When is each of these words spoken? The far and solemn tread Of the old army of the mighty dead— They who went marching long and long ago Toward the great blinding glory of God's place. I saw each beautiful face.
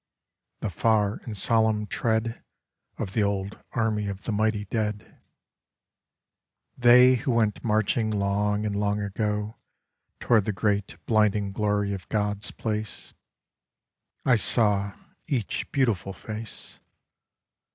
The 0.61 0.71
far 0.71 1.19
and 1.25 1.37
solemn 1.37 1.85
tread 1.85 2.43
Of 2.97 3.13
the 3.13 3.21
old 3.21 3.59
army 3.73 4.07
of 4.07 4.23
the 4.23 4.31
mighty 4.31 4.65
dead— 4.65 5.19
They 6.75 7.17
who 7.17 7.29
went 7.29 7.63
marching 7.63 8.09
long 8.09 8.65
and 8.65 8.75
long 8.75 8.99
ago 8.99 9.57
Toward 10.19 10.45
the 10.45 10.53
great 10.53 10.97
blinding 11.05 11.51
glory 11.51 11.93
of 11.93 12.09
God's 12.09 12.49
place. 12.49 13.13
I 14.25 14.37
saw 14.37 14.93
each 15.27 15.71
beautiful 15.71 16.13
face. 16.13 16.79